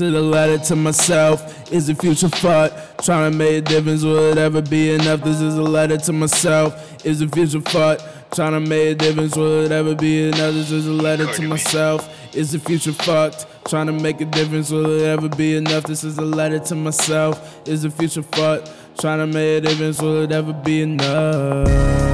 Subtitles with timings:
[0.00, 3.04] To the letter to myself, is the future fucked?
[3.04, 5.20] Trying to make a difference, will it ever be enough?
[5.20, 8.02] This is a letter to myself, is the future fucked?
[8.34, 10.54] Trying to make a difference, will it ever be enough?
[10.54, 13.44] This is a letter to myself, is the future fucked?
[13.68, 15.84] Trying to make a difference, will it ever be enough?
[15.84, 18.72] This is a letter to myself, is the future fucked?
[18.98, 22.09] Trying to make a difference, will it ever be enough?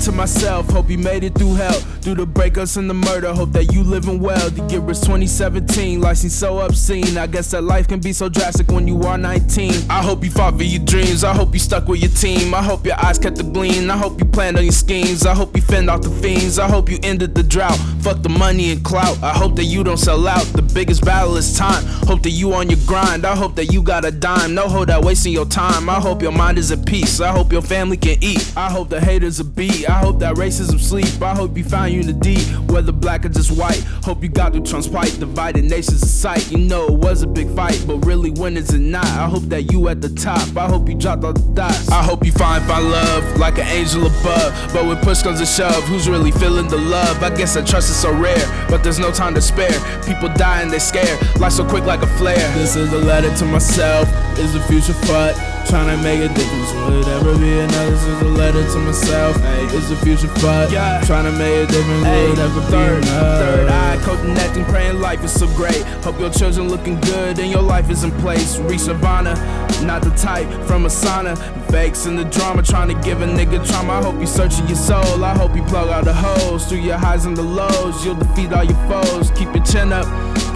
[0.00, 0.68] To myself.
[0.70, 3.32] Hope you made it through hell, through the breakups and the murder.
[3.34, 4.48] Hope that you living well.
[4.50, 7.18] The year is 2017, life seems so obscene.
[7.18, 9.90] I guess that life can be so drastic when you are 19.
[9.90, 11.22] I hope you fought for your dreams.
[11.22, 12.54] I hope you stuck with your team.
[12.54, 13.90] I hope your eyes kept the gleam.
[13.90, 15.26] I hope you planned on your schemes.
[15.26, 16.58] I hope you fend off the fiends.
[16.58, 17.76] I hope you ended the drought.
[18.00, 19.22] Fuck the money and clout.
[19.22, 20.44] I hope that you don't sell out.
[20.46, 21.84] The biggest battle is time.
[22.06, 23.26] Hope that you on your grind.
[23.26, 24.54] I hope that you got a dime.
[24.54, 25.90] No hold out wasting your time.
[25.90, 27.20] I hope your mind is at peace.
[27.20, 28.52] I hope your family can eat.
[28.56, 29.89] I hope the haters are beat.
[29.90, 31.20] I hope that racism sleep.
[31.20, 32.40] I hope you found unity,
[32.72, 33.80] whether black or just white.
[34.04, 35.16] Hope you got through fight.
[35.18, 36.50] Divided nations of sight.
[36.50, 39.04] You know it was a big fight, but really when is it not?
[39.04, 40.56] I hope that you at the top.
[40.56, 41.88] I hope you dropped all the dots.
[41.90, 44.72] I hope you find find love like an angel above.
[44.72, 47.22] But when push comes to shove, who's really feeling the love?
[47.22, 49.78] I guess that trust is so rare, but there's no time to spare.
[50.06, 51.18] People die and they scared.
[51.40, 52.36] Life so quick like a flare.
[52.54, 54.08] This is a letter to myself.
[54.38, 55.38] Is the future fucked?
[55.68, 56.72] Trying to make a difference.
[56.72, 57.90] Will it ever be enough?
[57.90, 59.36] This is a letter to myself.
[59.36, 60.72] Hey, is the future fucked?
[60.72, 61.00] Yeah.
[61.04, 62.04] Trying to make a difference.
[62.04, 63.38] Hey, Will it ever third, be enough?
[63.40, 65.82] third eye, connecting, praying life is so great.
[66.04, 68.58] Hope your children looking good and your life is in place.
[68.58, 69.34] Reach Nirvana,
[69.82, 71.36] not the type from a sauna.
[71.70, 73.94] Fakes in the drama, trying to give a nigga trauma.
[73.94, 75.24] I hope you searching your soul.
[75.24, 78.04] I hope you plug all the holes through your highs and the lows.
[78.04, 79.30] You'll defeat all your foes.
[79.32, 80.06] Keep your chin up.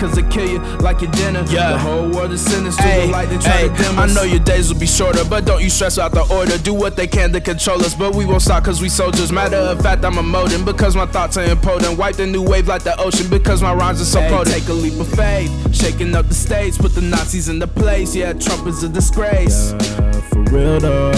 [0.00, 1.44] Cause they kill you like your dinner.
[1.48, 1.70] Yeah.
[1.72, 2.82] The whole world is sinister.
[2.82, 4.10] Hey, the light they try to dim us.
[4.10, 6.58] I know your days will be shorter, but don't you stress out the order.
[6.58, 9.30] Do what they can to control us, but we won't stop cause we soldiers.
[9.30, 11.96] Matter of fact, I'm emoting because my thoughts are impotent.
[11.96, 14.56] Wipe the new wave like the ocean because my rhymes are so Hey, potent.
[14.56, 18.16] take a leap of faith, shaking up the stage, put the Nazis into place.
[18.16, 19.13] Yeah, Trump is a disgrace.
[19.16, 21.12] Yeah, for real though,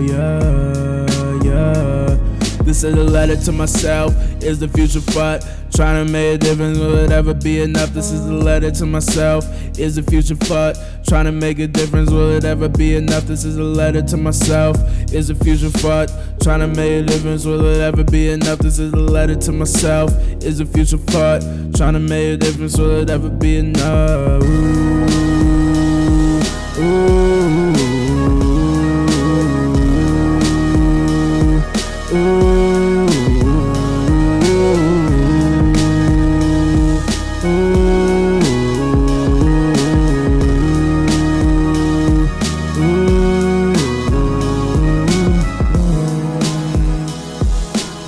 [0.00, 2.16] yeah, yeah.
[2.64, 4.12] This is a letter to myself.
[4.42, 5.46] Is the future fucked?
[5.72, 7.90] Trying to make a difference, will it ever be enough?
[7.90, 9.44] This is a letter to myself.
[9.78, 10.80] Is the future fucked?
[11.06, 13.24] Trying to make a difference, will it ever be enough?
[13.24, 14.76] This is a letter to myself.
[15.12, 16.12] Is the future fucked?
[16.42, 18.58] Trying to make a difference, will it ever be enough?
[18.58, 20.10] This is a letter to myself.
[20.42, 21.44] Is the future fucked?
[21.76, 24.42] Trying to make a difference, will it ever be enough?
[24.42, 25.11] Ooh.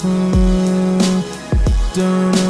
[0.05, 1.25] Mm,
[1.95, 2.44] don't